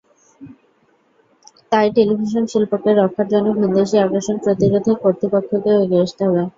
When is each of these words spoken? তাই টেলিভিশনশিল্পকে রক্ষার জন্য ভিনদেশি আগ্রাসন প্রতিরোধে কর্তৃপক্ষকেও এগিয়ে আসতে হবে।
তাই 1.71 1.87
টেলিভিশনশিল্পকে 1.95 2.91
রক্ষার 2.93 3.27
জন্য 3.33 3.47
ভিনদেশি 3.55 3.95
আগ্রাসন 3.99 4.35
প্রতিরোধে 4.43 4.91
কর্তৃপক্ষকেও 5.03 5.81
এগিয়ে 5.83 6.03
আসতে 6.05 6.21
হবে। 6.27 6.43